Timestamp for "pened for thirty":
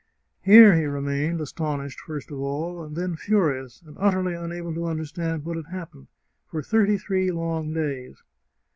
5.93-6.97